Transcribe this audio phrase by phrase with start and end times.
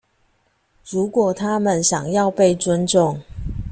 [0.89, 3.21] 如果他們想要被尊重